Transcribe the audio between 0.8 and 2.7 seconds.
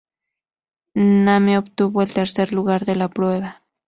Name obtuvo el tercer